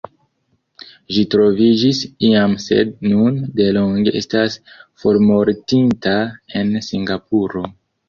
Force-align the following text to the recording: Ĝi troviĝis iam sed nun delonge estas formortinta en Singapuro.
Ĝi 1.17 1.25
troviĝis 1.35 1.99
iam 2.31 2.57
sed 2.65 2.97
nun 3.11 3.39
delonge 3.61 4.17
estas 4.23 4.59
formortinta 5.05 6.19
en 6.65 6.77
Singapuro. 6.93 7.69